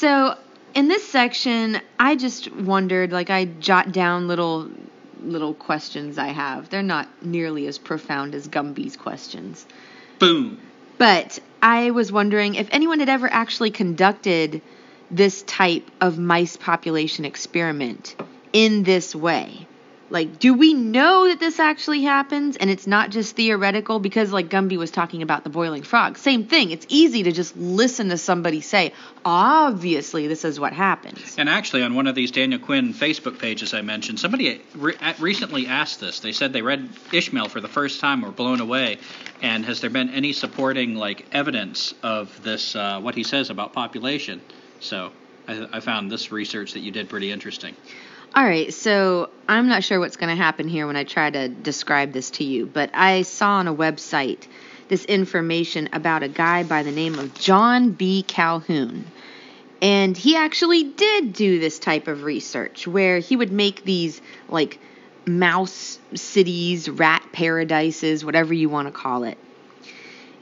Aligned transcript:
So 0.00 0.34
in 0.74 0.88
this 0.88 1.06
section, 1.06 1.78
I 1.98 2.16
just 2.16 2.50
wondered, 2.50 3.12
like 3.12 3.28
I 3.28 3.44
jot 3.44 3.92
down 3.92 4.28
little 4.28 4.70
little 5.22 5.52
questions 5.52 6.16
I 6.16 6.28
have. 6.28 6.70
They're 6.70 6.82
not 6.82 7.06
nearly 7.22 7.66
as 7.66 7.76
profound 7.76 8.34
as 8.34 8.48
Gumby's 8.48 8.96
questions. 8.96 9.66
Boom. 10.18 10.58
But 10.96 11.38
I 11.60 11.90
was 11.90 12.10
wondering 12.10 12.54
if 12.54 12.66
anyone 12.72 13.00
had 13.00 13.10
ever 13.10 13.30
actually 13.30 13.72
conducted 13.72 14.62
this 15.10 15.42
type 15.42 15.90
of 16.00 16.18
mice 16.18 16.56
population 16.56 17.26
experiment 17.26 18.16
in 18.54 18.84
this 18.84 19.14
way. 19.14 19.66
Like, 20.10 20.38
do 20.40 20.54
we 20.54 20.74
know 20.74 21.28
that 21.28 21.38
this 21.38 21.60
actually 21.60 22.02
happens 22.02 22.56
and 22.56 22.68
it's 22.68 22.86
not 22.86 23.10
just 23.10 23.36
theoretical? 23.36 24.00
Because, 24.00 24.32
like 24.32 24.48
Gumby 24.48 24.76
was 24.76 24.90
talking 24.90 25.22
about 25.22 25.44
the 25.44 25.50
boiling 25.50 25.82
frog, 25.82 26.18
same 26.18 26.46
thing. 26.46 26.72
It's 26.72 26.86
easy 26.88 27.22
to 27.22 27.32
just 27.32 27.56
listen 27.56 28.08
to 28.08 28.18
somebody 28.18 28.60
say, 28.60 28.92
obviously, 29.24 30.26
this 30.26 30.44
is 30.44 30.58
what 30.58 30.72
happens. 30.72 31.36
And 31.38 31.48
actually, 31.48 31.82
on 31.82 31.94
one 31.94 32.06
of 32.06 32.14
these 32.14 32.32
Daniel 32.32 32.60
Quinn 32.60 32.92
Facebook 32.92 33.38
pages 33.38 33.72
I 33.72 33.82
mentioned, 33.82 34.18
somebody 34.18 34.60
re- 34.74 34.96
recently 35.20 35.66
asked 35.68 36.00
this. 36.00 36.20
They 36.20 36.32
said 36.32 36.52
they 36.52 36.62
read 36.62 36.88
Ishmael 37.12 37.48
for 37.48 37.60
the 37.60 37.68
first 37.68 38.00
time, 38.00 38.22
were 38.22 38.32
blown 38.32 38.60
away. 38.60 38.98
And 39.42 39.64
has 39.64 39.80
there 39.80 39.90
been 39.90 40.10
any 40.10 40.32
supporting, 40.32 40.96
like, 40.96 41.26
evidence 41.32 41.94
of 42.02 42.42
this, 42.42 42.74
uh, 42.74 43.00
what 43.00 43.14
he 43.14 43.22
says 43.22 43.48
about 43.50 43.72
population? 43.72 44.40
So 44.80 45.12
I, 45.46 45.68
I 45.74 45.80
found 45.80 46.10
this 46.10 46.32
research 46.32 46.72
that 46.72 46.80
you 46.80 46.90
did 46.90 47.08
pretty 47.08 47.30
interesting. 47.30 47.76
All 48.32 48.44
right, 48.44 48.72
so 48.72 49.28
I'm 49.48 49.66
not 49.66 49.82
sure 49.82 49.98
what's 49.98 50.16
going 50.16 50.30
to 50.30 50.40
happen 50.40 50.68
here 50.68 50.86
when 50.86 50.94
I 50.94 51.02
try 51.02 51.30
to 51.30 51.48
describe 51.48 52.12
this 52.12 52.30
to 52.32 52.44
you, 52.44 52.64
but 52.64 52.90
I 52.94 53.22
saw 53.22 53.54
on 53.54 53.66
a 53.66 53.74
website 53.74 54.46
this 54.86 55.04
information 55.04 55.88
about 55.92 56.22
a 56.22 56.28
guy 56.28 56.62
by 56.62 56.84
the 56.84 56.92
name 56.92 57.18
of 57.18 57.34
John 57.34 57.90
B. 57.90 58.22
Calhoun. 58.22 59.04
And 59.82 60.16
he 60.16 60.36
actually 60.36 60.84
did 60.84 61.32
do 61.32 61.58
this 61.58 61.80
type 61.80 62.06
of 62.06 62.22
research 62.22 62.86
where 62.86 63.18
he 63.18 63.34
would 63.34 63.50
make 63.50 63.82
these 63.82 64.22
like 64.48 64.78
mouse 65.26 65.98
cities, 66.14 66.88
rat 66.88 67.24
paradises, 67.32 68.24
whatever 68.24 68.54
you 68.54 68.68
want 68.68 68.86
to 68.86 68.92
call 68.92 69.24
it. 69.24 69.38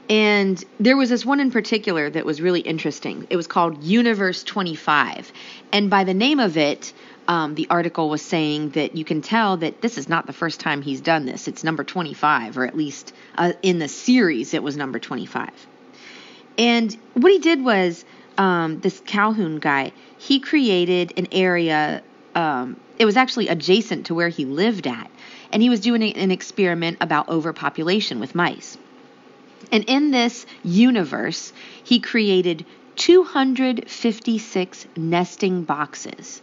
And 0.09 0.63
there 0.79 0.97
was 0.97 1.09
this 1.09 1.25
one 1.25 1.39
in 1.39 1.51
particular 1.51 2.09
that 2.09 2.25
was 2.25 2.39
really 2.39 2.61
interesting. 2.61 3.25
It 3.29 3.35
was 3.35 3.47
called 3.47 3.83
Universe 3.83 4.43
25. 4.43 5.31
And 5.71 5.89
by 5.89 6.03
the 6.03 6.15
name 6.15 6.39
of 6.39 6.57
it, 6.57 6.93
um, 7.29 7.53
the 7.53 7.67
article 7.69 8.09
was 8.09 8.23
saying 8.23 8.71
that 8.71 8.95
you 8.95 9.05
can 9.05 9.21
tell 9.21 9.57
that 9.57 9.81
this 9.81 9.99
is 9.99 10.09
not 10.09 10.25
the 10.25 10.33
first 10.33 10.59
time 10.59 10.81
he's 10.81 10.99
done 10.99 11.27
this. 11.27 11.47
It's 11.47 11.63
number 11.63 11.83
25, 11.83 12.57
or 12.57 12.65
at 12.65 12.75
least 12.75 13.13
uh, 13.37 13.53
in 13.61 13.77
the 13.77 13.87
series, 13.87 14.55
it 14.55 14.63
was 14.63 14.75
number 14.75 14.97
25. 14.97 15.51
And 16.57 16.97
what 17.13 17.31
he 17.31 17.37
did 17.37 17.63
was 17.63 18.03
um, 18.39 18.79
this 18.79 18.99
Calhoun 19.05 19.59
guy, 19.59 19.91
he 20.17 20.39
created 20.39 21.13
an 21.17 21.27
area, 21.31 22.01
um, 22.33 22.79
it 22.97 23.05
was 23.05 23.15
actually 23.15 23.47
adjacent 23.47 24.07
to 24.07 24.15
where 24.15 24.29
he 24.29 24.45
lived 24.45 24.87
at. 24.87 25.11
And 25.51 25.61
he 25.61 25.69
was 25.69 25.81
doing 25.81 26.01
an 26.01 26.31
experiment 26.31 26.97
about 26.99 27.29
overpopulation 27.29 28.19
with 28.19 28.33
mice. 28.33 28.75
And 29.71 29.83
in 29.83 30.09
this 30.09 30.47
universe, 30.63 31.53
he 31.83 31.99
created 31.99 32.65
256 32.95 34.87
nesting 34.97 35.63
boxes. 35.63 36.41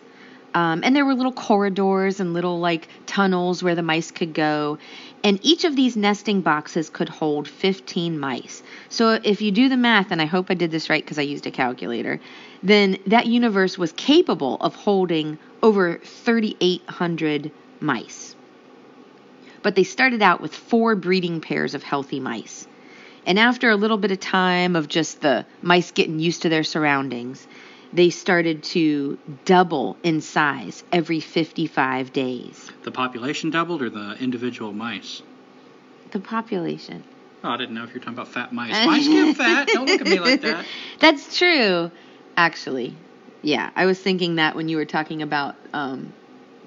Um, 0.57 0.81
and 0.85 0.97
there 0.97 1.05
were 1.05 1.15
little 1.15 1.35
corridors 1.35 2.19
and 2.19 2.33
little 2.33 2.59
like 2.61 2.89
tunnels 3.05 3.63
where 3.63 3.75
the 3.75 3.83
mice 3.83 4.11
could 4.11 4.33
go. 4.33 4.79
And 5.23 5.39
each 5.43 5.65
of 5.65 5.77
these 5.77 5.99
nesting 5.99 6.41
boxes 6.41 6.89
could 6.89 7.11
hold 7.11 7.47
15 7.47 8.19
mice. 8.19 8.63
So 8.89 9.21
if 9.23 9.43
you 9.43 9.53
do 9.53 9.69
the 9.69 9.77
math, 9.77 10.13
and 10.13 10.23
I 10.23 10.25
hope 10.25 10.47
I 10.49 10.55
did 10.55 10.71
this 10.71 10.89
right 10.89 11.05
because 11.05 11.19
I 11.19 11.23
used 11.23 11.47
a 11.47 11.51
calculator, 11.51 12.21
then 12.63 12.97
that 13.07 13.27
universe 13.27 13.77
was 13.77 13.93
capable 13.93 14.57
of 14.63 14.75
holding 14.75 15.39
over 15.63 15.99
3,800 15.99 17.53
mice. 17.81 18.35
But 19.63 19.75
they 19.75 19.85
started 19.85 20.23
out 20.23 20.41
with 20.41 20.55
four 20.55 20.97
breeding 20.97 21.43
pairs 21.43 21.75
of 21.75 21.83
healthy 21.83 22.19
mice. 22.19 22.67
And 23.27 23.39
after 23.39 23.69
a 23.69 23.77
little 23.77 23.99
bit 23.99 24.11
of 24.11 24.21
time 24.21 24.75
of 24.75 24.89
just 24.89 25.21
the 25.21 25.45
mice 25.61 25.91
getting 25.91 26.19
used 26.19 26.43
to 26.43 26.49
their 26.49 26.65
surroundings, 26.65 27.47
they 27.97 28.11
started 28.11 28.63
to 28.63 29.19
double 29.47 29.97
in 30.03 30.21
size 30.21 30.85
every 30.93 31.21
55 31.21 32.13
days. 32.13 32.71
The 32.83 32.91
population 32.91 33.51
doubled 33.51 33.83
or 33.83 33.89
the 33.89 34.17
individual 34.21 34.73
mice? 34.73 35.23
The 36.11 36.21
population. 36.21 37.05
Oh, 37.43 37.51
I 37.51 37.57
didn't 37.57 37.75
know 37.75 37.85
if 37.85 37.95
you're 37.95 38.01
talking 38.01 38.15
about 38.15 38.29
fat 38.29 38.53
mice. 38.53 38.73
mice 38.87 39.09
get 39.09 39.37
fat. 39.37 39.69
Don't 39.69 39.87
look 39.87 40.01
at 40.01 40.07
me 40.07 40.21
like 40.21 40.43
that. 40.43 40.67
That's 41.01 41.39
true, 41.39 41.91
actually. 42.37 42.95
Yeah, 43.41 43.71
I 43.75 43.87
was 43.87 43.99
thinking 43.99 44.37
that 44.37 44.55
when 44.57 44.69
you 44.69 44.77
were 44.77 44.85
talking 44.85 45.23
about 45.23 45.57
um, 45.73 46.13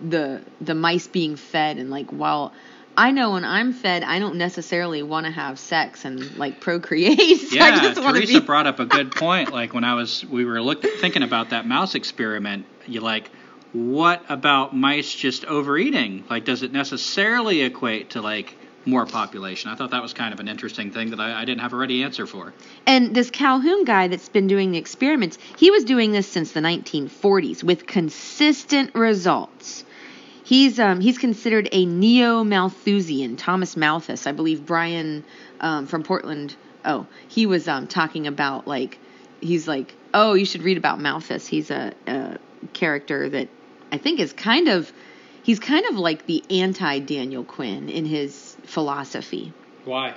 the 0.02 0.42
the 0.62 0.76
mice 0.76 1.08
being 1.08 1.36
fed 1.36 1.78
and 1.78 1.90
like 1.90 2.10
while 2.10 2.54
I 2.98 3.12
know 3.12 3.32
when 3.32 3.46
I'm 3.46 3.72
fed, 3.72 4.04
I 4.04 4.20
don't 4.20 4.36
necessarily 4.36 5.04
want 5.04 5.26
to 5.26 5.32
have 5.32 5.58
sex 5.58 6.06
and 6.06 6.36
like 6.38 6.60
procreate. 6.60 7.40
So 7.50 7.56
yeah, 7.56 7.94
Teresa 7.94 8.40
be... 8.42 8.46
brought 8.46 8.68
up 8.68 8.80
a 8.80 8.86
good 8.86 9.12
point. 9.12 9.52
Like 9.52 9.74
when 9.74 9.84
I 9.84 9.96
was, 9.96 10.26
we 10.26 10.46
were 10.46 10.62
look, 10.62 10.82
thinking 10.84 11.24
about 11.24 11.52
that 11.52 11.66
mouse 11.66 11.96
experiment. 11.96 12.66
You 12.86 13.02
like, 13.02 13.32
what 13.72 14.24
about 14.30 14.76
mice 14.76 15.14
just 15.14 15.46
overeating? 15.46 16.26
Like, 16.30 16.46
does 16.46 16.64
it 16.64 16.72
necessarily 16.72 17.62
equate 17.62 18.12
to 18.12 18.22
like 18.22 18.56
more 18.86 19.06
population? 19.06 19.70
I 19.70 19.76
thought 19.76 19.92
that 19.92 20.02
was 20.02 20.14
kind 20.14 20.34
of 20.34 20.40
an 20.40 20.48
interesting 20.48 20.92
thing 20.92 21.12
that 21.12 21.20
I, 21.20 21.42
I 21.42 21.46
didn't 21.46 21.62
have 21.62 21.74
a 21.74 21.78
ready 21.78 22.04
answer 22.04 22.26
for. 22.26 22.54
And 22.86 23.16
this 23.16 23.30
Calhoun 23.30 23.86
guy 23.86 24.08
that's 24.08 24.30
been 24.30 24.48
doing 24.48 24.72
the 24.72 24.78
experiments, 24.78 25.38
he 25.58 25.72
was 25.72 25.84
doing 25.84 26.12
this 26.12 26.28
since 26.28 26.52
the 26.52 26.62
1940s 26.62 27.64
with 27.64 27.86
consistent 27.86 28.94
results. 28.96 29.86
He's 30.50 30.80
um, 30.80 31.00
he's 31.00 31.20
considered 31.20 31.70
a 31.72 31.86
neo 31.86 32.44
Malthusian. 32.44 33.36
Thomas 33.36 33.78
Malthus, 33.78 34.26
I 34.26 34.32
believe. 34.32 34.66
Brian 34.66 35.24
um, 35.60 35.86
from 35.86 36.02
Portland. 36.02 36.56
Oh, 36.84 37.06
he 37.28 37.46
was 37.46 37.68
um, 37.68 37.86
talking 37.86 38.26
about 38.26 38.66
like 38.68 38.98
he's 39.42 39.68
like 39.68 39.94
oh 40.12 40.34
you 40.34 40.46
should 40.46 40.64
read 40.64 40.78
about 40.78 41.00
Malthus. 41.00 41.46
He's 41.46 41.70
a, 41.70 41.94
a 42.08 42.40
character 42.74 43.30
that 43.30 43.48
I 43.92 44.00
think 44.00 44.20
is 44.20 44.34
kind 44.34 44.70
of 44.70 44.92
he's 45.44 45.60
kind 45.60 45.86
of 45.86 45.98
like 45.98 46.26
the 46.26 46.44
anti 46.50 46.98
Daniel 46.98 47.44
Quinn 47.44 47.88
in 47.88 48.06
his 48.06 48.58
philosophy. 48.64 49.54
Why? 49.86 50.16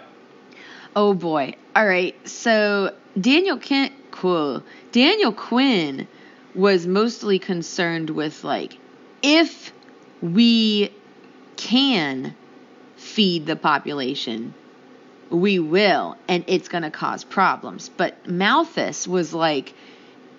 Oh 0.96 1.12
boy. 1.12 1.56
All 1.76 1.86
right. 1.86 2.16
So 2.26 2.94
Daniel 3.20 3.58
Quinn, 3.58 3.92
cool. 4.10 4.62
Daniel 4.92 5.32
Quinn 5.32 6.08
was 6.54 6.86
mostly 6.86 7.38
concerned 7.38 8.08
with 8.08 8.44
like 8.44 8.78
if 9.22 9.74
we 10.22 10.92
can 11.56 12.34
feed 12.96 13.46
the 13.46 13.56
population, 13.56 14.54
we 15.28 15.58
will, 15.58 16.16
and 16.28 16.44
it's 16.46 16.68
going 16.68 16.82
to 16.82 16.90
cause 16.90 17.24
problems. 17.24 17.88
But 17.88 18.28
Malthus 18.28 19.06
was 19.08 19.34
like, 19.34 19.74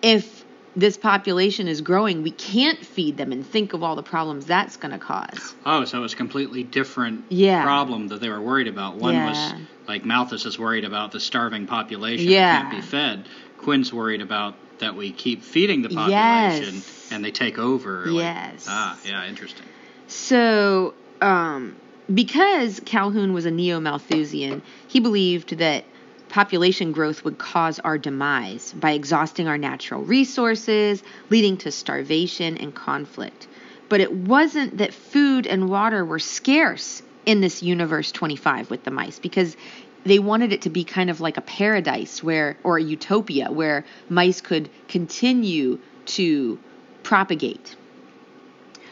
if 0.02 0.44
this 0.76 0.98
population 0.98 1.68
is 1.68 1.82
growing, 1.82 2.24
we 2.24 2.32
can't 2.32 2.84
feed 2.84 3.18
them 3.18 3.32
and 3.32 3.46
think 3.46 3.74
of 3.74 3.84
all 3.84 3.96
the 3.96 4.04
problems 4.04 4.46
that's 4.46 4.78
going 4.78 4.92
to 4.92 4.98
cause. 4.98 5.54
Oh, 5.66 5.86
so 5.86 6.04
it's 6.04 6.14
a 6.14 6.18
completely 6.18 6.64
different 6.64 7.26
yeah. 7.30 7.64
problem 7.64 8.08
that 8.08 8.22
they 8.22 8.30
were 8.30 8.42
worried 8.42 8.68
about. 8.68 8.96
One 8.96 9.14
yeah. 9.14 9.30
was 9.30 9.62
like 9.88 10.06
Malthus 10.06 10.46
is 10.46 10.58
worried 10.58 10.86
about 10.86 11.12
the 11.12 11.20
starving 11.20 11.68
population 11.68 12.30
yeah. 12.30 12.54
that 12.54 12.72
can't 12.72 12.76
be 12.76 12.82
fed. 12.82 13.26
Quinn's 13.58 13.94
worried 13.94 14.22
about 14.22 14.56
that 14.84 14.96
we 14.96 15.12
keep 15.12 15.44
feeding 15.44 15.82
the 15.82 15.90
population 15.90 16.76
yes. 16.76 17.10
and 17.12 17.24
they 17.24 17.32
take 17.32 17.58
over. 17.58 18.06
Yes. 18.10 18.68
Like, 18.68 18.76
ah, 18.76 19.00
yeah, 19.06 19.26
interesting. 19.26 19.66
So, 20.08 20.94
um, 21.22 21.76
because 22.14 22.82
Calhoun 22.86 23.34
was 23.34 23.46
a 23.46 23.52
neo 23.52 23.80
Malthusian, 23.80 24.62
he 24.88 25.00
believed 25.00 25.58
that 25.58 25.86
population 26.30 26.92
growth 26.92 27.24
would 27.24 27.38
cause 27.38 27.80
our 27.80 27.98
demise 27.98 28.74
by 28.74 28.92
exhausting 28.92 29.48
our 29.48 29.58
natural 29.58 30.02
resources, 30.02 31.02
leading 31.30 31.58
to 31.58 31.72
starvation 31.72 32.58
and 32.58 32.76
conflict. 32.76 33.48
But 33.88 34.02
it 34.02 34.12
wasn't 34.12 34.80
that 34.80 34.94
food 34.94 35.48
and 35.48 35.70
water 35.70 36.04
were 36.04 36.20
scarce 36.20 37.04
in 37.26 37.40
this 37.40 37.64
universe 37.64 38.12
25 38.12 38.70
with 38.70 38.84
the 38.84 38.92
mice 38.92 39.20
because 39.20 39.56
they 40.06 40.20
wanted 40.20 40.52
it 40.52 40.64
to 40.64 40.70
be 40.70 40.84
kind 40.84 41.10
of 41.10 41.22
like 41.22 41.38
a 41.38 41.42
paradise 41.42 42.22
where 42.22 42.58
or 42.64 42.78
a 42.78 42.84
utopia 42.84 43.52
where 43.52 43.86
mice 44.10 44.42
could 44.42 44.70
continue 44.88 45.80
to 46.06 46.60
propagate. 47.04 47.76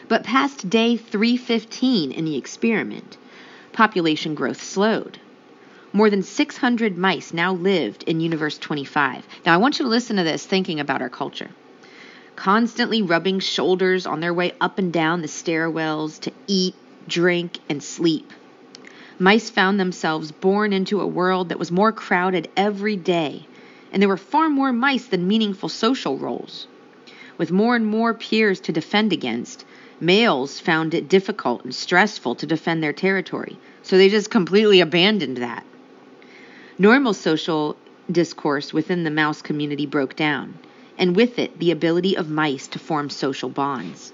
But 0.08 0.24
past 0.24 0.68
day 0.68 0.96
315 0.96 2.12
in 2.12 2.24
the 2.24 2.36
experiment, 2.36 3.16
population 3.72 4.34
growth 4.34 4.62
slowed. 4.62 5.18
More 5.92 6.08
than 6.08 6.22
600 6.22 6.96
mice 6.96 7.34
now 7.34 7.52
lived 7.52 8.04
in 8.04 8.20
Universe 8.20 8.58
25. 8.58 9.26
Now, 9.44 9.54
I 9.54 9.58
want 9.58 9.78
you 9.78 9.84
to 9.84 9.90
listen 9.90 10.16
to 10.16 10.22
this 10.22 10.44
thinking 10.44 10.80
about 10.80 11.02
our 11.02 11.10
culture. 11.10 11.50
Constantly 12.34 13.02
rubbing 13.02 13.40
shoulders 13.40 14.06
on 14.06 14.20
their 14.20 14.32
way 14.32 14.52
up 14.60 14.78
and 14.78 14.92
down 14.92 15.20
the 15.20 15.28
stairwells 15.28 16.18
to 16.20 16.32
eat, 16.46 16.74
drink, 17.06 17.58
and 17.68 17.82
sleep. 17.82 18.30
Mice 19.22 19.50
found 19.50 19.78
themselves 19.78 20.32
born 20.32 20.72
into 20.72 21.00
a 21.00 21.06
world 21.06 21.50
that 21.50 21.58
was 21.60 21.70
more 21.70 21.92
crowded 21.92 22.50
every 22.56 22.96
day, 22.96 23.46
and 23.92 24.02
there 24.02 24.08
were 24.08 24.16
far 24.16 24.48
more 24.48 24.72
mice 24.72 25.04
than 25.04 25.28
meaningful 25.28 25.68
social 25.68 26.18
roles. 26.18 26.66
With 27.38 27.52
more 27.52 27.76
and 27.76 27.86
more 27.86 28.14
peers 28.14 28.58
to 28.62 28.72
defend 28.72 29.12
against, 29.12 29.64
males 30.00 30.58
found 30.58 30.92
it 30.92 31.08
difficult 31.08 31.62
and 31.62 31.72
stressful 31.72 32.34
to 32.34 32.46
defend 32.48 32.82
their 32.82 32.92
territory, 32.92 33.56
so 33.84 33.96
they 33.96 34.08
just 34.08 34.28
completely 34.28 34.80
abandoned 34.80 35.36
that. 35.36 35.64
Normal 36.76 37.14
social 37.14 37.76
discourse 38.10 38.72
within 38.72 39.04
the 39.04 39.10
mouse 39.10 39.40
community 39.40 39.86
broke 39.86 40.16
down, 40.16 40.58
and 40.98 41.14
with 41.14 41.38
it, 41.38 41.60
the 41.60 41.70
ability 41.70 42.16
of 42.16 42.28
mice 42.28 42.66
to 42.66 42.80
form 42.80 43.08
social 43.08 43.50
bonds. 43.50 44.12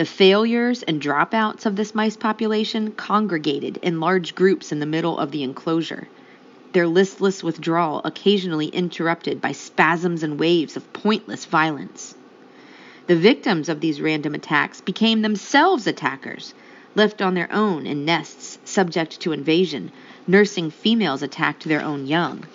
The 0.00 0.06
failures 0.06 0.82
and 0.82 0.98
dropouts 0.98 1.66
of 1.66 1.76
this 1.76 1.94
mice 1.94 2.16
population 2.16 2.92
congregated 2.92 3.76
in 3.82 4.00
large 4.00 4.34
groups 4.34 4.72
in 4.72 4.80
the 4.80 4.86
middle 4.86 5.18
of 5.18 5.30
the 5.30 5.42
enclosure, 5.42 6.08
their 6.72 6.86
listless 6.86 7.42
withdrawal 7.44 8.00
occasionally 8.02 8.68
interrupted 8.68 9.42
by 9.42 9.52
spasms 9.52 10.22
and 10.22 10.40
waves 10.40 10.74
of 10.74 10.90
pointless 10.94 11.44
violence. 11.44 12.14
The 13.08 13.16
victims 13.16 13.68
of 13.68 13.82
these 13.82 14.00
random 14.00 14.34
attacks 14.34 14.80
became 14.80 15.20
themselves 15.20 15.86
attackers, 15.86 16.54
left 16.94 17.20
on 17.20 17.34
their 17.34 17.52
own 17.52 17.86
in 17.86 18.06
nests 18.06 18.58
subject 18.64 19.20
to 19.20 19.32
invasion. 19.32 19.92
Nursing 20.26 20.70
females 20.70 21.22
attacked 21.22 21.64
their 21.64 21.82
own 21.82 22.06
young. 22.06 22.46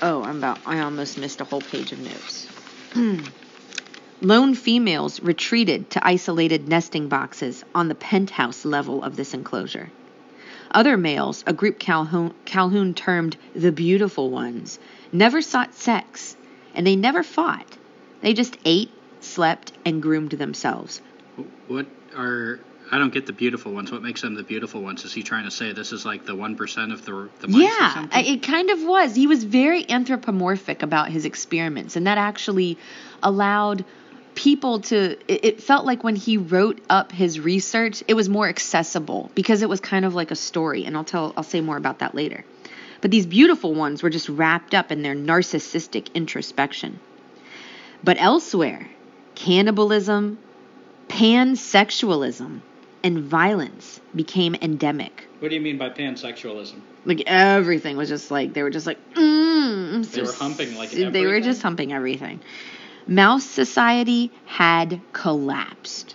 Oh, 0.00 0.22
I'm 0.22 0.38
about 0.38 0.60
I 0.64 0.78
almost 0.78 1.18
missed 1.18 1.40
a 1.40 1.44
whole 1.44 1.62
page 1.62 1.90
of 1.90 1.98
notes. 1.98 2.46
Lone 4.22 4.54
females 4.54 5.20
retreated 5.22 5.90
to 5.90 6.06
isolated 6.06 6.68
nesting 6.68 7.08
boxes 7.08 7.64
on 7.74 7.88
the 7.88 7.94
penthouse 7.94 8.66
level 8.66 9.02
of 9.02 9.16
this 9.16 9.32
enclosure. 9.32 9.90
Other 10.72 10.98
males, 10.98 11.42
a 11.46 11.54
group 11.54 11.78
Calhoun, 11.78 12.34
Calhoun 12.44 12.92
termed 12.92 13.38
the 13.54 13.72
beautiful 13.72 14.30
ones, 14.30 14.78
never 15.10 15.40
sought 15.40 15.74
sex, 15.74 16.36
and 16.74 16.86
they 16.86 16.96
never 16.96 17.22
fought. 17.22 17.78
They 18.20 18.34
just 18.34 18.58
ate, 18.66 18.90
slept, 19.20 19.72
and 19.86 20.02
groomed 20.02 20.32
themselves. 20.32 21.00
What 21.66 21.86
are 22.14 22.60
I 22.92 22.98
don't 22.98 23.14
get 23.14 23.26
the 23.26 23.32
beautiful 23.32 23.72
ones. 23.72 23.92
What 23.92 24.02
makes 24.02 24.20
them 24.20 24.34
the 24.34 24.42
beautiful 24.42 24.82
ones? 24.82 25.04
Is 25.04 25.12
he 25.12 25.22
trying 25.22 25.44
to 25.44 25.50
say 25.50 25.72
this 25.72 25.92
is 25.92 26.04
like 26.04 26.26
the 26.26 26.34
one 26.34 26.56
percent 26.56 26.92
of 26.92 27.04
the 27.04 27.30
the 27.40 27.48
mice 27.48 27.62
yeah, 27.62 28.06
it 28.12 28.42
kind 28.42 28.68
of 28.68 28.82
was. 28.82 29.14
He 29.14 29.26
was 29.26 29.44
very 29.44 29.88
anthropomorphic 29.88 30.82
about 30.82 31.08
his 31.08 31.24
experiments, 31.24 31.96
and 31.96 32.06
that 32.06 32.18
actually 32.18 32.78
allowed 33.22 33.84
people 34.34 34.80
to. 34.80 35.16
It, 35.28 35.62
felt 35.62 35.86
like 35.86 36.04
when 36.04 36.16
he 36.16 36.36
wrote 36.36 36.80
up 36.88 37.12
his 37.12 37.38
research, 37.40 38.02
it 38.08 38.14
was 38.14 38.28
more 38.28 38.48
accessible 38.48 39.30
because 39.34 39.62
it 39.62 39.68
was 39.68 39.80
kind 39.80 40.04
of 40.04 40.14
like 40.14 40.30
a 40.30 40.36
story. 40.36 40.84
And 40.84 40.96
I'll 40.96 41.04
tell. 41.04 41.32
I'll 41.36 41.42
say 41.42 41.60
more 41.60 41.76
about 41.76 42.00
that 42.00 42.14
later. 42.14 42.44
But 43.00 43.10
these 43.10 43.26
beautiful 43.26 43.74
ones 43.74 44.02
were 44.02 44.10
just 44.10 44.28
wrapped 44.28 44.74
up 44.74 44.92
in 44.92 45.02
their 45.02 45.14
narcissistic 45.14 46.12
introspection. 46.14 47.00
But 48.02 48.18
elsewhere, 48.20 48.88
cannibalism, 49.34 50.38
pansexualism, 51.08 52.60
and 53.02 53.18
violence 53.18 54.00
became 54.14 54.54
endemic. 54.54 55.26
What 55.38 55.48
do 55.48 55.54
you 55.54 55.60
mean 55.60 55.78
by 55.78 55.90
pansexualism? 55.90 56.80
Like 57.04 57.22
everything 57.26 57.96
was 57.96 58.08
just 58.08 58.30
like 58.30 58.52
they 58.52 58.62
were 58.62 58.70
just 58.70 58.86
like 58.86 58.98
mm, 59.14 60.10
they 60.10 60.20
just, 60.20 60.38
were 60.38 60.44
humping 60.44 60.76
like 60.76 60.90
they 60.90 61.26
were 61.26 61.40
just 61.40 61.62
humping 61.62 61.92
everything. 61.92 62.40
Mouse 63.06 63.44
society 63.44 64.30
had 64.46 65.00
collapsed. 65.12 66.14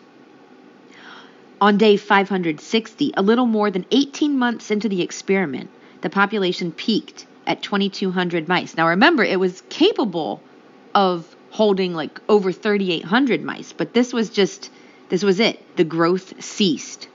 On 1.62 1.78
day 1.78 1.98
560, 1.98 3.14
a 3.16 3.22
little 3.22 3.46
more 3.46 3.72
than 3.72 3.86
18 3.92 4.38
months 4.38 4.72
into 4.72 4.90
the 4.90 5.02
experiment, 5.02 5.70
the 6.02 6.10
population 6.10 6.72
peaked 6.72 7.26
at 7.48 7.62
2,200 7.62 8.48
mice. 8.48 8.76
Now 8.76 8.90
remember, 8.90 9.24
it 9.24 9.40
was 9.40 9.64
capable 9.70 10.42
of 10.94 11.36
holding 11.52 11.94
like 11.94 12.20
over 12.28 12.52
3,800 12.52 13.44
mice, 13.44 13.74
but 13.74 13.94
this 13.94 14.14
was 14.14 14.30
just 14.30 14.70
this 15.10 15.24
was 15.24 15.40
it. 15.40 15.76
The 15.78 15.84
growth 15.84 16.44
ceased. 16.44 17.08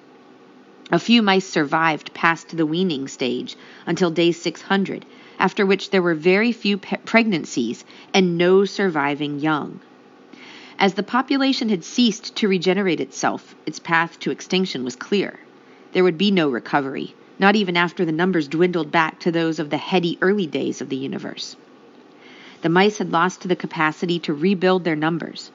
A 0.92 0.98
few 0.98 1.22
mice 1.22 1.46
survived 1.46 2.14
past 2.14 2.56
the 2.56 2.66
weaning 2.66 3.08
stage 3.08 3.56
until 3.86 4.10
day 4.10 4.32
600, 4.32 5.04
after 5.40 5.64
which 5.64 5.88
there 5.88 6.02
were 6.02 6.14
very 6.14 6.52
few 6.52 6.76
pe- 6.76 6.98
pregnancies 6.98 7.84
and 8.12 8.36
no 8.36 8.64
surviving 8.66 9.40
young. 9.40 9.80
As 10.78 10.94
the 10.94 11.02
population 11.02 11.70
had 11.70 11.82
ceased 11.82 12.36
to 12.36 12.48
regenerate 12.48 13.00
itself, 13.00 13.54
its 13.66 13.78
path 13.78 14.20
to 14.20 14.30
extinction 14.30 14.84
was 14.84 14.96
clear. 14.96 15.40
There 15.92 16.04
would 16.04 16.18
be 16.18 16.30
no 16.30 16.50
recovery, 16.50 17.14
not 17.38 17.56
even 17.56 17.76
after 17.76 18.04
the 18.04 18.12
numbers 18.12 18.48
dwindled 18.48 18.92
back 18.92 19.18
to 19.20 19.32
those 19.32 19.58
of 19.58 19.70
the 19.70 19.78
heady 19.78 20.18
early 20.20 20.46
days 20.46 20.82
of 20.82 20.90
the 20.90 20.96
universe. 20.96 21.56
The 22.62 22.68
mice 22.68 22.98
had 22.98 23.10
lost 23.10 23.48
the 23.48 23.56
capacity 23.56 24.18
to 24.20 24.34
rebuild 24.34 24.84
their 24.84 24.96
numbers. 24.96 25.50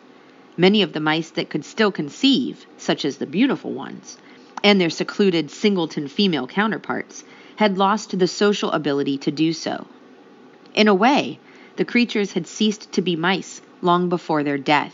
Many 0.58 0.82
of 0.82 0.94
the 0.94 1.00
mice 1.00 1.30
that 1.32 1.50
could 1.50 1.64
still 1.64 1.92
conceive, 1.92 2.66
such 2.78 3.06
as 3.06 3.18
the 3.18 3.28
beautiful 3.28 3.72
ones, 3.72 4.18
and 4.64 4.82
their 4.82 4.90
secluded 4.90 5.52
singleton 5.52 6.08
female 6.08 6.48
counterparts, 6.48 7.24
had 7.56 7.78
lost 7.78 8.18
the 8.18 8.28
social 8.28 8.72
ability 8.72 9.18
to 9.20 9.32
do 9.32 9.54
so. 9.54 9.88
In 10.74 10.88
a 10.88 10.94
way, 10.94 11.40
the 11.78 11.86
creatures 11.86 12.34
had 12.34 12.48
ceased 12.48 12.92
to 12.94 13.02
be 13.02 13.16
mice 13.16 13.62
long 13.82 14.10
before 14.10 14.44
their 14.44 14.58
death. 14.58 14.94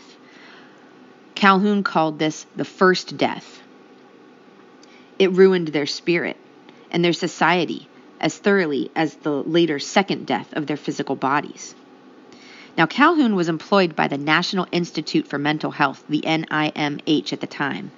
Calhoun 1.34 1.82
called 1.82 2.18
this 2.18 2.46
the 2.56 2.64
first 2.64 3.16
death. 3.16 3.60
It 5.18 5.32
ruined 5.32 5.68
their 5.68 5.86
spirit 5.86 6.36
and 6.90 7.04
their 7.04 7.12
society 7.12 7.88
as 8.20 8.36
thoroughly 8.36 8.90
as 8.94 9.14
the 9.16 9.30
later 9.30 9.78
second 9.78 10.26
death 10.26 10.52
of 10.52 10.66
their 10.66 10.76
physical 10.76 11.16
bodies. 11.16 11.74
Now, 12.78 12.86
Calhoun 12.86 13.34
was 13.34 13.48
employed 13.48 13.94
by 13.96 14.08
the 14.08 14.16
National 14.16 14.66
Institute 14.72 15.28
for 15.28 15.38
Mental 15.38 15.70
Health, 15.70 16.04
the 16.08 16.22
NIMH, 16.22 17.32
at 17.32 17.40
the 17.40 17.46
time, 17.46 17.90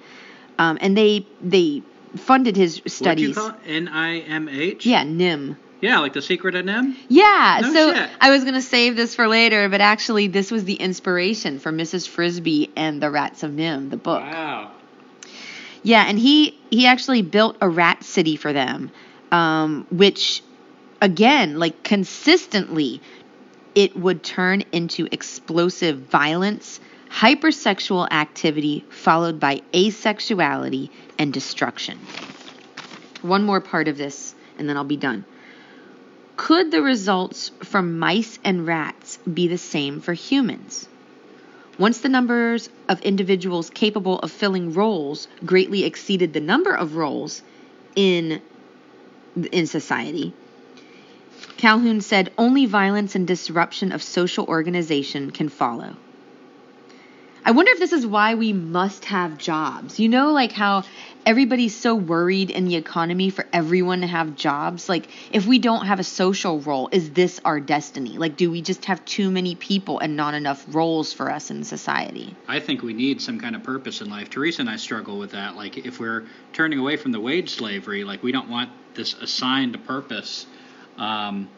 um, 0.59 0.79
and 0.81 0.97
they 0.97 1.27
they 1.41 1.83
funded 2.17 2.57
his 2.57 2.81
studies. 2.87 3.37
What 3.37 3.59
you 3.69 3.87
call? 3.89 4.23
NIMH? 4.27 4.85
Yeah, 4.85 5.05
NIM. 5.05 5.57
Yeah, 5.81 5.99
like 5.99 6.15
the 6.15 6.23
secret 6.23 6.55
of 6.55 6.65
NIMH? 6.65 6.97
Yeah, 7.09 7.59
No 7.63 7.73
so 7.73 7.93
shit. 7.93 8.11
I 8.21 8.31
was 8.31 8.43
going 8.43 8.55
to 8.55 8.63
save 8.63 8.97
this 8.97 9.15
for 9.15 9.29
later, 9.29 9.69
but 9.69 9.81
actually, 9.81 10.29
this 10.29 10.51
was 10.51 10.65
the 10.65 10.75
inspiration 10.75 11.59
for 11.59 11.73
Mrs. 11.73 12.09
Frisby 12.09 12.71
and 12.77 13.03
the 13.03 13.11
Rats 13.11 13.43
of 13.43 13.51
NIMH, 13.51 13.91
the 13.91 13.97
book. 13.97 14.23
Wow. 14.23 14.71
Yeah, 15.83 16.05
and 16.09 16.19
he 16.19 16.59
he 16.71 16.87
actually 16.87 17.21
built 17.21 17.59
a 17.61 17.69
rat 17.69 18.03
city 18.03 18.37
for 18.37 18.55
them, 18.55 18.91
um, 19.31 19.87
which 19.91 20.43
again, 21.03 21.59
like 21.59 21.83
consistently, 21.83 23.03
it 23.75 23.95
would 23.95 24.23
turn 24.23 24.65
into 24.73 25.07
explosive 25.13 25.99
violence, 25.99 26.81
hypersexual 27.15 28.11
activity, 28.11 28.85
followed 28.91 29.39
by 29.39 29.63
asexuality 29.73 30.91
and 31.17 31.33
destruction. 31.33 31.99
One 33.23 33.45
more 33.45 33.61
part 33.61 33.87
of 33.87 33.97
this, 33.97 34.35
and 34.59 34.69
then 34.69 34.77
I'll 34.77 34.83
be 34.83 34.97
done. 34.97 35.25
Could 36.37 36.73
the 36.73 36.83
results 36.83 37.53
from 37.63 38.01
mice 38.01 38.41
and 38.43 38.67
rats 38.67 39.19
be 39.19 39.47
the 39.47 39.59
same 39.59 40.01
for 40.01 40.13
humans? 40.13 40.89
Once 41.79 42.01
the 42.01 42.09
numbers 42.09 42.69
of 42.89 43.01
individuals 43.03 43.71
capable 43.71 44.19
of 44.19 44.33
filling 44.33 44.75
roles 44.75 45.29
greatly 45.45 45.85
exceeded 45.85 46.33
the 46.33 46.41
number 46.41 46.75
of 46.75 46.97
roles 46.97 47.43
in 47.95 48.43
in 49.53 49.67
society, 49.67 50.33
Calhoun 51.57 52.01
said 52.01 52.33
only 52.39 52.67
violence 52.67 53.15
and 53.15 53.27
disruption 53.27 53.93
of 53.93 54.03
social 54.03 54.47
organization 54.47 55.31
can 55.31 55.49
follow. 55.49 55.97
I 57.47 57.51
wonder 57.51 57.73
if 57.73 57.79
this 57.79 57.93
is 57.93 58.07
why 58.07 58.35
we 58.35 58.53
must 58.53 59.05
have 59.07 59.37
jobs. 59.37 60.01
You 60.01 60.09
know, 60.09 60.33
like 60.33 60.53
how 60.53 60.85
everybody's 61.27 61.77
so 61.77 61.95
worried 61.95 62.51
in 62.51 62.65
the 62.65 62.77
economy 62.77 63.31
for 63.31 63.47
everyone 63.53 64.01
to 64.01 64.07
have 64.07 64.35
jobs. 64.35 64.89
Like, 64.89 65.09
if 65.33 65.47
we 65.47 65.59
don't 65.59 65.87
have 65.87 66.01
a 66.01 66.05
social 66.05 66.61
role, 66.61 66.89
is 66.93 67.11
this 67.11 67.41
our 67.45 67.61
destiny? 67.61 68.19
Like, 68.19 68.37
do 68.37 68.51
we 68.51 68.63
just 68.63 68.87
have 68.87 69.05
too 69.05 69.31
many 69.31 69.55
people 69.55 69.99
and 69.99 70.17
not 70.17 70.35
enough 70.35 70.65
roles 70.69 71.13
for 71.13 71.31
us 71.31 71.51
in 71.51 71.65
society? 71.65 72.35
I 72.49 72.61
think 72.61 72.83
we 72.83 72.93
need 72.93 73.21
some 73.21 73.41
kind 73.41 73.57
of 73.57 73.63
purpose 73.63 74.01
in 74.01 74.11
life. 74.11 74.31
Teresa 74.31 74.63
and 74.63 74.71
I 74.71 74.77
struggle 74.77 75.19
with 75.19 75.33
that. 75.33 75.57
Like, 75.57 75.79
if 75.79 75.99
we're 75.99 76.25
turning 76.53 76.79
away 76.79 76.97
from 76.97 77.13
the 77.13 77.21
wage 77.21 77.51
slavery, 77.51 78.05
like, 78.05 78.23
we 78.23 78.33
don't 78.33 78.49
want 78.49 78.71
this 78.95 79.15
assigned 79.15 79.85
purpose. 79.87 80.47
Um, 80.97 81.49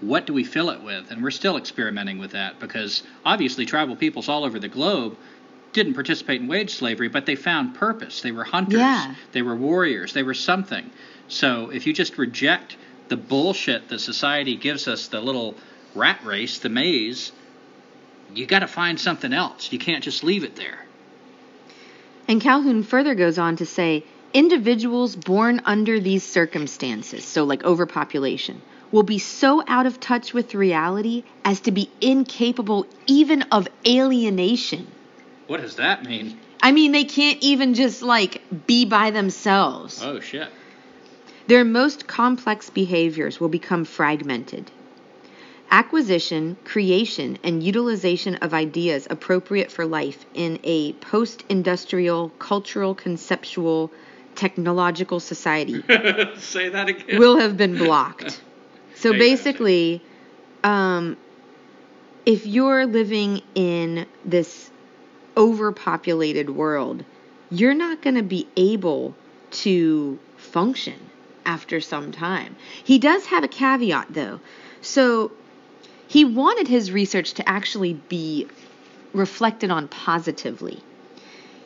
what 0.00 0.26
do 0.26 0.32
we 0.32 0.44
fill 0.44 0.70
it 0.70 0.82
with? 0.82 1.10
And 1.10 1.22
we're 1.22 1.30
still 1.30 1.56
experimenting 1.56 2.18
with 2.18 2.32
that 2.32 2.60
because 2.60 3.02
obviously 3.24 3.66
tribal 3.66 3.96
peoples 3.96 4.28
all 4.28 4.44
over 4.44 4.58
the 4.58 4.68
globe 4.68 5.16
didn't 5.72 5.94
participate 5.94 6.40
in 6.40 6.48
wage 6.48 6.74
slavery, 6.74 7.08
but 7.08 7.26
they 7.26 7.34
found 7.36 7.74
purpose. 7.74 8.22
They 8.22 8.32
were 8.32 8.44
hunters, 8.44 8.80
Yeah. 8.80 9.14
they 9.32 9.42
were 9.42 9.54
warriors, 9.56 10.12
they 10.12 10.22
were 10.22 10.34
something. 10.34 10.90
So 11.28 11.70
if 11.70 11.86
you 11.86 11.92
just 11.92 12.18
reject 12.18 12.76
the 13.08 13.16
bullshit 13.16 13.88
that 13.88 14.00
society 14.00 14.56
gives 14.56 14.88
us, 14.88 15.08
the 15.08 15.20
little 15.20 15.54
rat 15.94 16.20
race, 16.24 16.58
the 16.58 16.68
maze, 16.68 17.32
you 18.34 18.46
got 18.46 18.60
to 18.60 18.66
find 18.66 18.98
something 18.98 19.32
else. 19.32 19.72
You 19.72 19.78
can't 19.78 20.02
just 20.02 20.24
leave 20.24 20.44
it 20.44 20.56
there. 20.56 20.84
And 22.28 22.40
Calhoun 22.40 22.82
further 22.82 23.14
goes 23.14 23.38
on 23.38 23.56
to 23.56 23.66
say 23.66 24.04
individuals 24.34 25.14
born 25.14 25.62
under 25.64 26.00
these 26.00 26.24
circumstances, 26.24 27.24
so 27.24 27.44
like 27.44 27.64
overpopulation, 27.64 28.60
will 28.92 29.02
be 29.02 29.18
so 29.18 29.62
out 29.66 29.86
of 29.86 30.00
touch 30.00 30.32
with 30.32 30.54
reality 30.54 31.24
as 31.44 31.60
to 31.60 31.70
be 31.70 31.90
incapable 32.00 32.86
even 33.06 33.42
of 33.42 33.68
alienation. 33.86 34.86
What 35.46 35.60
does 35.60 35.76
that 35.76 36.04
mean? 36.04 36.38
I 36.62 36.72
mean, 36.72 36.92
they 36.92 37.04
can't 37.04 37.38
even 37.42 37.74
just 37.74 38.02
like 38.02 38.42
be 38.66 38.84
by 38.84 39.10
themselves. 39.10 40.02
Oh 40.02 40.20
shit. 40.20 40.48
Their 41.46 41.64
most 41.64 42.06
complex 42.06 42.70
behaviors 42.70 43.38
will 43.38 43.48
become 43.48 43.84
fragmented. 43.84 44.70
Acquisition, 45.70 46.56
creation, 46.64 47.38
and 47.42 47.62
utilization 47.62 48.36
of 48.36 48.54
ideas 48.54 49.06
appropriate 49.10 49.70
for 49.70 49.84
life 49.84 50.24
in 50.34 50.60
a 50.62 50.92
post 50.94 51.44
industrial, 51.48 52.30
cultural, 52.38 52.94
conceptual, 52.94 53.92
technological 54.36 55.18
society 55.18 55.82
Say 56.38 56.68
that 56.68 56.88
again. 56.88 57.18
will 57.18 57.38
have 57.38 57.56
been 57.56 57.76
blocked. 57.76 58.40
So 59.06 59.12
basically, 59.12 60.02
um, 60.64 61.16
if 62.24 62.44
you're 62.44 62.86
living 62.86 63.40
in 63.54 64.04
this 64.24 64.68
overpopulated 65.36 66.50
world, 66.50 67.04
you're 67.48 67.74
not 67.74 68.02
going 68.02 68.16
to 68.16 68.24
be 68.24 68.48
able 68.56 69.14
to 69.62 70.18
function 70.36 70.98
after 71.44 71.80
some 71.80 72.10
time. 72.10 72.56
He 72.82 72.98
does 72.98 73.26
have 73.26 73.44
a 73.44 73.48
caveat, 73.48 74.08
though. 74.10 74.40
So 74.80 75.30
he 76.08 76.24
wanted 76.24 76.66
his 76.66 76.90
research 76.90 77.34
to 77.34 77.48
actually 77.48 77.92
be 77.92 78.48
reflected 79.12 79.70
on 79.70 79.86
positively. 79.86 80.82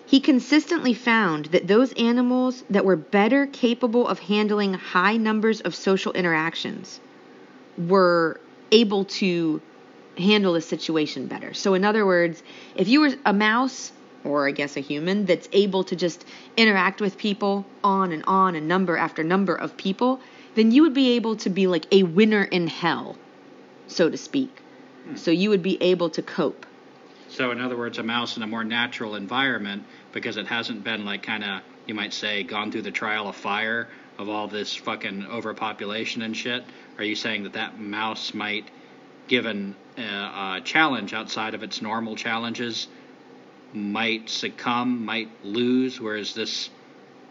He 0.04 0.20
consistently 0.20 0.92
found 0.92 1.46
that 1.46 1.68
those 1.68 1.94
animals 1.94 2.64
that 2.68 2.84
were 2.84 2.96
better 2.96 3.46
capable 3.46 4.06
of 4.06 4.18
handling 4.18 4.74
high 4.74 5.16
numbers 5.16 5.62
of 5.62 5.74
social 5.74 6.12
interactions 6.12 7.00
were 7.88 8.40
able 8.72 9.04
to 9.04 9.60
handle 10.18 10.52
the 10.52 10.60
situation 10.60 11.26
better. 11.26 11.54
So, 11.54 11.74
in 11.74 11.84
other 11.84 12.04
words, 12.04 12.42
if 12.74 12.88
you 12.88 13.00
were 13.00 13.14
a 13.24 13.32
mouse, 13.32 13.92
or 14.24 14.46
I 14.46 14.52
guess 14.52 14.76
a 14.76 14.80
human, 14.80 15.24
that's 15.24 15.48
able 15.52 15.84
to 15.84 15.96
just 15.96 16.24
interact 16.56 17.00
with 17.00 17.16
people 17.16 17.64
on 17.82 18.12
and 18.12 18.24
on 18.26 18.54
and 18.54 18.68
number 18.68 18.96
after 18.96 19.24
number 19.24 19.54
of 19.54 19.76
people, 19.76 20.20
then 20.54 20.72
you 20.72 20.82
would 20.82 20.94
be 20.94 21.12
able 21.12 21.36
to 21.36 21.50
be 21.50 21.66
like 21.66 21.86
a 21.92 22.02
winner 22.02 22.42
in 22.42 22.66
hell, 22.66 23.16
so 23.86 24.10
to 24.10 24.16
speak. 24.16 24.50
Hmm. 25.04 25.16
So, 25.16 25.30
you 25.30 25.50
would 25.50 25.62
be 25.62 25.82
able 25.82 26.10
to 26.10 26.22
cope. 26.22 26.66
So, 27.28 27.52
in 27.52 27.60
other 27.60 27.76
words, 27.76 27.98
a 27.98 28.02
mouse 28.02 28.36
in 28.36 28.42
a 28.42 28.46
more 28.46 28.64
natural 28.64 29.14
environment 29.14 29.84
because 30.12 30.36
it 30.36 30.48
hasn't 30.48 30.82
been 30.84 31.04
like 31.04 31.22
kind 31.22 31.44
of, 31.44 31.62
you 31.86 31.94
might 31.94 32.12
say, 32.12 32.42
gone 32.42 32.72
through 32.72 32.82
the 32.82 32.90
trial 32.90 33.28
of 33.28 33.36
fire 33.36 33.88
of 34.20 34.28
all 34.28 34.48
this 34.48 34.76
fucking 34.76 35.26
overpopulation 35.26 36.20
and 36.20 36.36
shit. 36.36 36.62
Are 36.98 37.04
you 37.04 37.16
saying 37.16 37.44
that 37.44 37.54
that 37.54 37.80
mouse 37.80 38.34
might, 38.34 38.70
given 39.28 39.74
uh, 39.96 40.02
a 40.02 40.60
challenge 40.62 41.14
outside 41.14 41.54
of 41.54 41.62
its 41.62 41.80
normal 41.80 42.16
challenges, 42.16 42.86
might 43.72 44.28
succumb, 44.28 45.06
might 45.06 45.30
lose, 45.42 45.98
whereas 45.98 46.34
this 46.34 46.68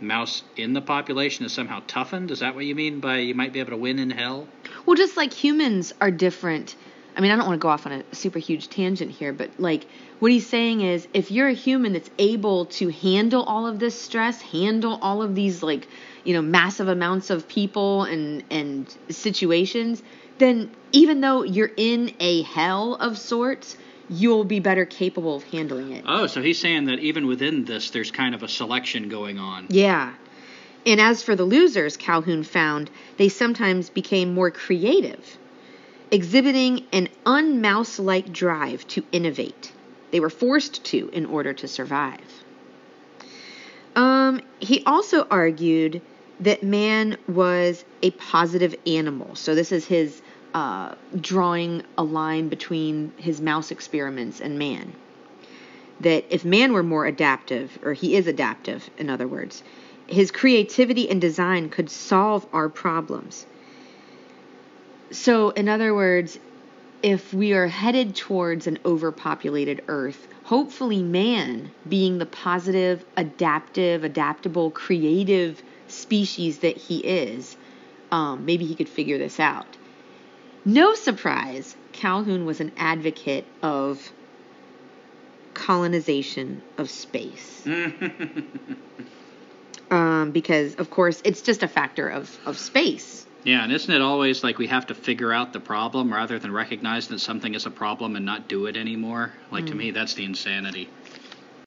mouse 0.02 0.42
in 0.58 0.74
the 0.74 0.82
population 0.82 1.46
is 1.46 1.54
somehow 1.54 1.84
toughened? 1.86 2.32
Is 2.32 2.40
that 2.40 2.56
what 2.56 2.66
you 2.66 2.74
mean 2.74 3.00
by 3.02 3.20
you 3.20 3.36
might 3.36 3.54
be 3.54 3.60
able 3.60 3.72
to 3.72 3.78
win 3.78 4.00
in 4.00 4.10
hell? 4.10 4.48
Well, 4.88 4.96
just 4.96 5.16
like 5.16 5.32
humans 5.32 5.94
are 6.02 6.10
different. 6.10 6.76
I 7.16 7.22
mean, 7.22 7.32
I 7.32 7.36
don't 7.36 7.46
want 7.46 7.60
to 7.60 7.62
go 7.62 7.70
off 7.70 7.86
on 7.86 7.92
a 7.92 8.16
super 8.16 8.40
huge 8.40 8.70
tangent 8.70 9.12
here, 9.12 9.34
but 9.34 9.50
like 9.60 9.86
what 10.20 10.32
he's 10.32 10.48
saying 10.48 10.82
is 10.82 11.08
if 11.14 11.32
you're 11.32 11.48
a 11.48 11.54
human 11.54 11.94
that's 11.94 12.10
able 12.18 12.66
to 12.66 12.90
handle 12.90 13.44
all 13.44 13.68
of 13.68 13.80
this 13.80 14.00
stress, 14.00 14.42
handle 14.42 15.00
all 15.02 15.22
of 15.22 15.36
these 15.36 15.64
like, 15.64 15.88
you 16.24 16.34
know, 16.34 16.42
massive 16.42 16.88
amounts 16.88 17.30
of 17.30 17.48
people 17.48 18.04
and 18.04 18.44
and 18.50 18.96
situations, 19.10 20.04
then 20.38 20.72
even 20.92 21.22
though 21.22 21.44
you're 21.44 21.72
in 21.76 22.14
a 22.20 22.42
hell 22.44 22.96
of 22.96 23.18
sorts, 23.18 23.78
you'll 24.10 24.44
be 24.44 24.60
better 24.60 24.86
capable 24.86 25.36
of 25.36 25.44
handling 25.44 25.92
it. 25.92 26.04
Oh, 26.08 26.28
so 26.28 26.42
he's 26.42 26.60
saying 26.60 26.86
that 26.86 27.00
even 27.00 27.28
within 27.28 27.66
this, 27.66 27.92
there's 27.92 28.12
kind 28.12 28.34
of 28.34 28.44
a 28.44 28.48
selection 28.48 29.10
going 29.10 29.38
on. 29.38 29.68
Yeah. 29.70 30.14
And 30.86 31.00
as 31.00 31.22
for 31.22 31.36
the 31.36 31.44
losers, 31.44 31.98
Calhoun 31.98 32.44
found 32.44 32.90
they 33.18 33.30
sometimes 33.30 33.90
became 33.90 34.34
more 34.34 34.50
creative, 34.50 35.38
exhibiting 36.12 36.86
an 36.92 37.10
unmouse 37.26 38.00
like 38.00 38.32
drive 38.32 38.88
to 38.88 39.04
innovate. 39.12 39.72
They 40.12 40.20
were 40.20 40.30
forced 40.30 40.84
to 40.86 41.10
in 41.10 41.26
order 41.26 41.54
to 41.54 41.68
survive. 41.68 42.44
Um, 43.96 44.42
he 44.60 44.84
also 44.86 45.28
argued 45.30 46.02
that 46.40 46.64
man 46.64 47.18
was 47.28 47.84
a 48.02 48.12
positive 48.12 48.76
animal. 48.88 49.36
So 49.36 49.56
this 49.56 49.72
is 49.72 49.86
his 49.86 50.22
uh, 50.54 50.96
drawing 51.20 51.84
a 51.98 52.04
line 52.04 52.50
between 52.50 53.14
his 53.18 53.42
mouse 53.42 53.72
experiments 53.72 54.40
and 54.42 54.58
man. 54.58 54.94
That 56.00 56.26
if 56.30 56.46
man 56.46 56.74
were 56.74 56.84
more 56.84 57.06
adaptive, 57.06 57.78
or 57.84 57.94
he 57.94 58.16
is 58.16 58.26
adaptive, 58.26 58.90
in 58.98 59.10
other 59.10 59.28
words, 59.28 59.64
his 60.08 60.32
creativity 60.32 61.10
and 61.10 61.20
design 61.22 61.70
could 61.70 61.90
solve 61.90 62.48
our 62.54 62.70
problems. 62.70 63.46
So, 65.12 65.50
in 65.50 65.68
other 65.68 65.94
words, 65.94 66.40
if 67.02 67.34
we 67.34 67.54
are 67.54 67.68
headed 67.68 68.16
towards 68.16 68.68
an 68.68 68.80
overpopulated 68.86 69.84
Earth, 69.88 70.28
hopefully 70.44 71.02
man, 71.02 71.72
being 71.88 72.18
the 72.18 72.26
positive, 72.26 73.04
adaptive, 73.16 74.04
adaptable, 74.04 74.72
creative 74.72 75.62
species 75.88 76.60
that 76.60 76.78
he 76.78 77.00
is, 77.00 77.56
um, 78.12 78.46
maybe 78.46 78.66
he 78.66 78.76
could 78.76 78.90
figure 78.90 79.18
this 79.18 79.40
out. 79.40 79.66
No 80.66 80.94
surprise, 80.94 81.76
Calhoun 81.94 82.46
was 82.46 82.60
an 82.60 82.72
advocate 82.78 83.46
of 83.64 84.12
colonization 85.54 86.62
of 86.78 86.90
space. 86.90 87.66
um, 89.92 90.32
because, 90.32 90.76
of 90.76 90.90
course, 90.90 91.22
it's 91.24 91.42
just 91.42 91.64
a 91.64 91.68
factor 91.68 92.10
of, 92.10 92.38
of 92.46 92.58
space. 92.58 93.19
Yeah, 93.44 93.64
and 93.64 93.72
isn't 93.72 93.94
it 93.94 94.02
always 94.02 94.44
like 94.44 94.58
we 94.58 94.68
have 94.68 94.88
to 94.88 94.94
figure 94.94 95.32
out 95.32 95.54
the 95.54 95.62
problem 95.62 96.12
rather 96.12 96.40
than 96.40 96.52
recognize 96.52 97.08
that 97.08 97.20
something 97.20 97.56
is 97.56 97.66
a 97.66 97.72
problem 97.72 98.16
and 98.16 98.26
not 98.26 98.50
do 98.50 98.66
it 98.66 98.76
anymore? 98.76 99.34
Like 99.50 99.68
to 99.68 99.74
mm. 99.74 99.78
me, 99.78 99.92
that's 99.92 100.14
the 100.14 100.26
insanity. 100.26 100.90